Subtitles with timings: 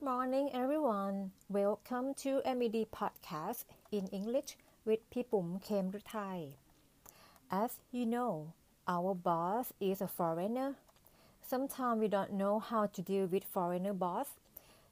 [0.00, 1.32] Good morning, everyone.
[1.50, 4.56] Welcome to MED Podcast in English
[4.86, 6.54] with Pipum Kemrutai.
[7.50, 8.54] As you know,
[8.88, 10.76] our boss is a foreigner.
[11.46, 14.28] Sometimes we don't know how to deal with foreigner boss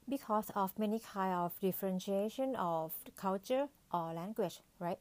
[0.07, 4.99] because of many kind of differentiation of culture or language, right?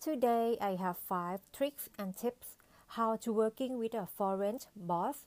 [0.00, 2.56] Today, I have five tricks and tips
[2.98, 5.26] how to working with a foreign boss.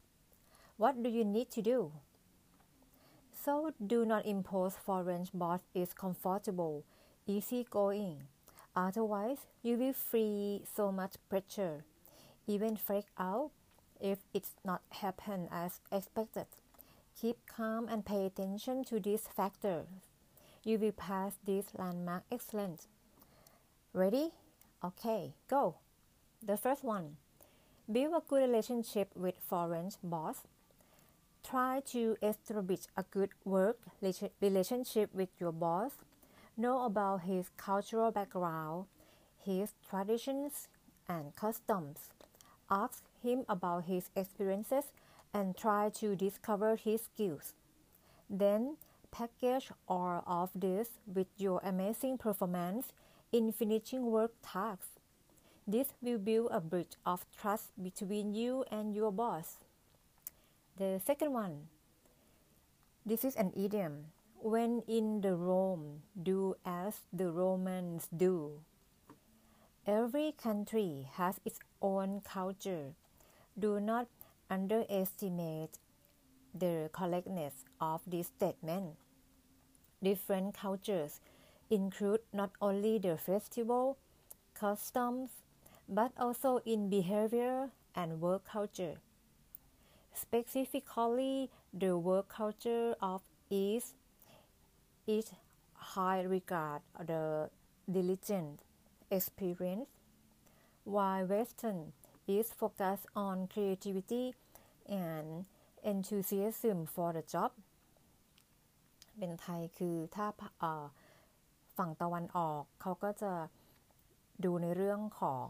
[0.76, 1.94] What do you need to do?
[3.46, 6.84] So do not impose foreign boss is comfortable,
[7.28, 8.24] easygoing.
[8.76, 11.86] Otherwise, you will feel so much pressure,
[12.48, 13.52] even freak out
[14.02, 16.48] if it's not happen as expected.
[17.22, 19.86] Keep calm and pay attention to these factors.
[20.64, 22.88] You will pass this landmark excellent.
[23.94, 24.32] Ready?
[24.84, 25.76] Okay, go.
[26.44, 27.18] The first one.
[27.92, 30.38] Build a good relationship with foreign boss.
[31.48, 33.78] Try to establish a good work
[34.42, 35.92] relationship with your boss.
[36.58, 38.86] Know about his cultural background,
[39.38, 40.68] his traditions
[41.08, 42.10] and customs.
[42.70, 44.86] Ask him about his experiences
[45.36, 47.54] and try to discover his skills.
[48.28, 48.78] Then
[49.12, 52.88] package all of this with your amazing performance
[53.32, 54.98] in finishing work tasks.
[55.68, 59.58] This will build a bridge of trust between you and your boss.
[60.76, 61.72] The second one.
[63.06, 64.12] This is an idiom.
[64.44, 68.60] When in the Rome, do as the Romans do.
[69.88, 72.92] Every country has its own culture.
[73.58, 74.08] Do not
[74.50, 75.80] underestimate
[76.54, 79.00] the correctness of this statement.
[80.04, 81.22] Different cultures
[81.70, 83.98] include not only the festival,
[84.54, 85.30] customs,
[85.88, 89.00] but also in behavior and work culture.
[90.24, 93.96] Specifically, the work culture of East
[95.06, 95.26] is
[95.74, 97.50] high regard the
[97.92, 98.62] diligent
[99.12, 99.88] experience,
[100.86, 101.94] while Western
[102.28, 104.34] is focused on creativity
[104.88, 105.46] and
[105.84, 107.52] enthusiasm for the job
[109.18, 110.28] เป็นไทยคือถ้า
[111.78, 113.34] ฝั่งตะวันออกเขาก็จะ
[114.44, 115.48] ดูในเรื่องของ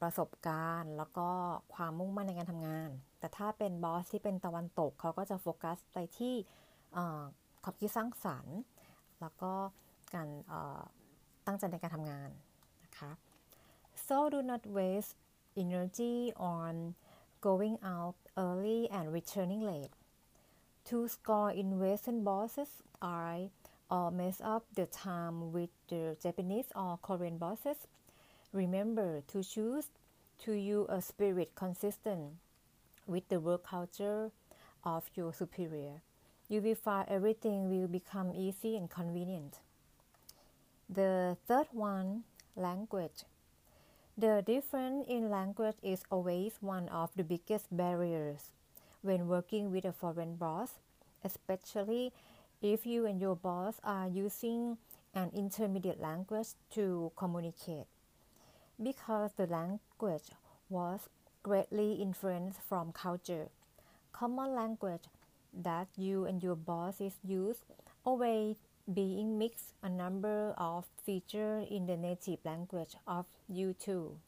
[0.00, 1.28] ประสบการณ์ แล้วก็
[1.74, 6.34] ความมุ่งมั่นในการทำงาน แต่ถ้าเป็นบอสที่เป็นตะวันตกเขาก็จะโฟกัสไปที่
[7.64, 8.58] ความคิดสร้างสรรค์
[9.20, 9.52] แล้วก็
[10.14, 10.28] การ
[11.46, 12.30] ตั้งใจในการทำงาน
[12.84, 13.10] นะคะ
[14.06, 15.12] so do not waste
[15.64, 16.16] energy
[16.54, 16.74] on
[17.46, 19.94] going out early and returning late
[20.88, 22.70] to score in Western bosses
[23.00, 23.40] are
[23.94, 27.80] or mess up the time with the Japanese or Korean bosses
[28.54, 29.88] remember to choose
[30.38, 32.38] to you a spirit consistent
[33.06, 34.30] with the work culture
[34.84, 36.00] of your superior
[36.48, 39.58] you will find everything will become easy and convenient.
[40.88, 43.24] The third one, language.
[44.16, 48.52] The difference in language is always one of the biggest barriers
[49.02, 50.78] when working with a foreign boss,
[51.24, 52.12] especially
[52.62, 54.78] if you and your boss are using
[55.14, 57.86] an intermediate language to communicate.
[58.82, 60.30] Because the language
[60.68, 61.08] was
[61.42, 63.48] greatly influenced from culture,
[64.12, 65.04] common language
[65.52, 67.64] that you and your bosses use
[68.04, 68.56] always
[68.92, 74.18] being mixed a number of features in the native language of you too.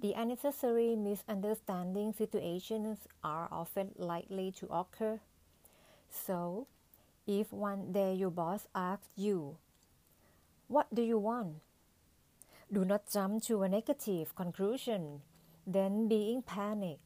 [0.00, 5.20] The unnecessary misunderstanding situations are often likely to occur.
[6.10, 6.66] So,
[7.26, 9.56] if one day your boss asks you,
[10.68, 11.62] What do you want?
[12.72, 15.20] Do not jump to a negative conclusion,
[15.66, 16.98] then be in panic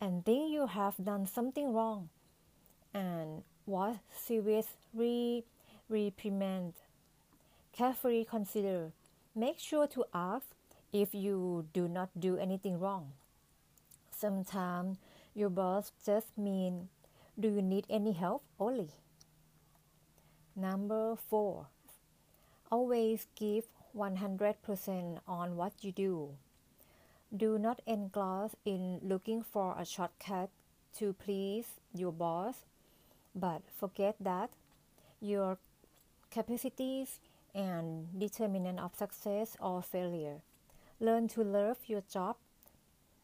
[0.00, 2.08] and think you have done something wrong
[2.94, 5.44] and what was seriously
[5.88, 6.74] reprimand.
[7.72, 8.92] Carefully consider.
[9.34, 10.46] Make sure to ask
[10.92, 13.12] if you do not do anything wrong.
[14.10, 14.98] Sometimes
[15.34, 16.88] your boss just mean,
[17.38, 18.88] do you need any help only?
[20.56, 21.66] Number four,
[22.70, 23.64] always give
[23.96, 26.30] 100% on what you do.
[27.34, 30.50] Do not engross in looking for a shortcut
[30.98, 32.64] to please your boss
[33.34, 34.50] but forget that
[35.20, 35.58] your
[36.30, 37.20] capacities
[37.54, 40.40] and determinant of success or failure.
[41.00, 42.36] Learn to love your job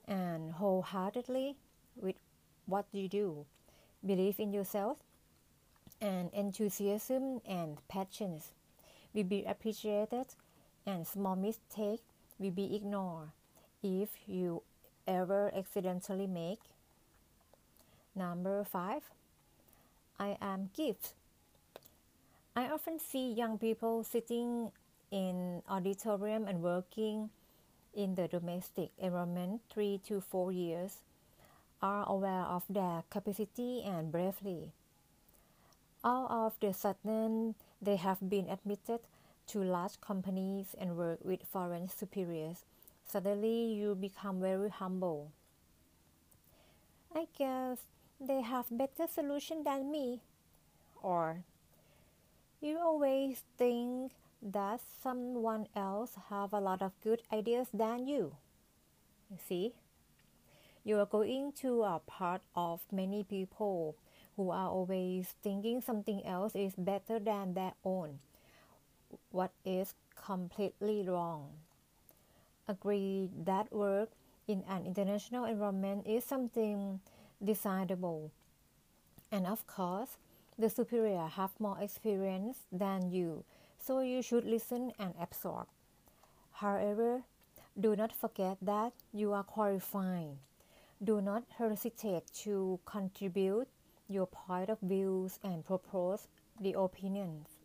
[0.06, 1.56] and wholeheartedly
[1.96, 2.16] with
[2.66, 3.46] what you do.
[4.04, 4.98] Believe in yourself
[6.00, 8.52] and enthusiasm and patience
[9.14, 10.26] will be appreciated
[10.86, 12.02] and small mistakes
[12.38, 13.30] will be ignored
[13.82, 14.62] if you
[15.06, 16.60] ever accidentally make.
[18.14, 19.02] Number five,
[20.18, 21.14] I am gift
[22.58, 24.72] I often see young people sitting
[25.12, 27.30] in auditorium and working
[27.94, 30.98] in the domestic environment three to four years
[31.80, 34.72] are aware of their capacity and bravely.
[36.02, 39.06] All of the sudden, they have been admitted
[39.48, 42.64] to large companies and work with foreign superiors.
[43.04, 45.32] Suddenly, you become very humble.
[47.14, 47.78] I guess
[48.20, 50.20] they have better solution than me.
[51.02, 51.44] Or
[52.60, 54.12] you always think
[54.42, 58.36] that someone else have a lot of good ideas than you.
[59.30, 59.74] You see?
[60.84, 63.96] You are going to a part of many people
[64.36, 68.20] who are always thinking something else is better than their own.
[69.30, 71.50] What is completely wrong.
[72.66, 74.10] Agree that work
[74.46, 77.00] in an international environment is something
[77.42, 78.30] desirable.
[79.30, 80.16] And of course,
[80.58, 83.44] the superior have more experience than you,
[83.78, 85.66] so you should listen and absorb.
[86.52, 87.22] However,
[87.78, 90.38] do not forget that you are qualified.
[91.02, 93.68] Do not hesitate to contribute
[94.08, 96.26] your point of views and propose
[96.60, 97.57] the opinions.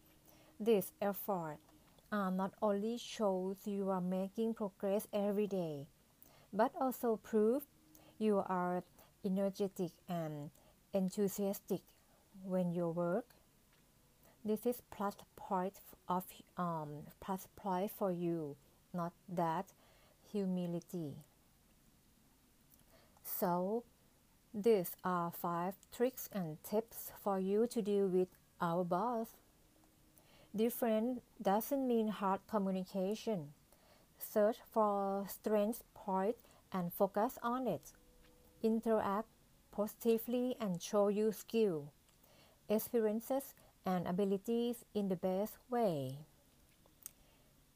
[0.59, 1.57] This effort
[2.11, 5.87] uh, not only shows you are making progress every day,
[6.53, 7.63] but also prove
[8.19, 8.83] you are
[9.25, 10.51] energetic and
[10.93, 11.81] enthusiastic
[12.43, 13.25] when you work.
[14.45, 16.25] This is plus point of
[16.57, 18.55] um, plus point for you,
[18.93, 19.65] not that
[20.31, 21.15] humility.
[23.23, 23.83] So,
[24.53, 28.27] these are five tricks and tips for you to deal with
[28.61, 29.27] our boss.
[30.55, 33.53] Different doesn't mean hard communication.
[34.19, 36.35] Search for strength point
[36.71, 37.91] and focus on it.
[38.61, 39.27] Interact
[39.71, 41.91] positively and show your skill,
[42.69, 43.55] experiences,
[43.85, 46.19] and abilities in the best way.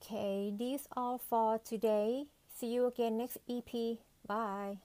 [0.01, 2.27] Okay, this all for today.
[2.53, 3.97] See you again next EP.
[4.25, 4.77] Bye.